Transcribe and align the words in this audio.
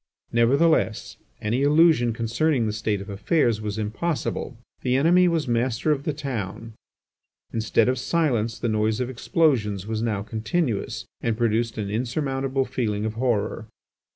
Nevertheless, 0.31 1.17
any 1.43 1.61
illusion 1.61 2.11
concerning 2.11 2.65
the 2.65 2.73
state 2.73 3.01
of 3.01 3.09
affairs 3.11 3.61
was 3.61 3.77
impossible. 3.77 4.57
The 4.81 4.95
enemy 4.95 5.27
was 5.27 5.47
master 5.47 5.91
of 5.91 6.05
the 6.05 6.11
town. 6.27 6.73
Instead 7.53 7.87
of 7.87 7.99
silence 7.99 8.57
the 8.57 8.67
noise 8.67 8.99
of 8.99 9.11
explosions 9.11 9.85
was 9.85 10.01
now 10.01 10.23
continuous 10.23 11.05
and 11.21 11.37
produced 11.37 11.77
an 11.77 11.91
insurmountable 11.91 12.65
feeling 12.65 13.05
of 13.05 13.13
horror. 13.13 13.67